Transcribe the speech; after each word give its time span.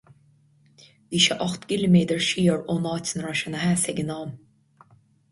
Bhí 1.09 1.19
sé 1.25 1.35
ocht 1.47 1.67
gciliméadar 1.71 2.23
siar 2.27 2.63
ón 2.75 2.87
áit 2.93 3.11
ina 3.11 3.25
raibh 3.25 3.37
sé 3.43 3.47
ina 3.51 3.61
sheasamh 3.65 3.91
ag 3.93 4.01
an 4.05 4.15
am. 4.15 4.31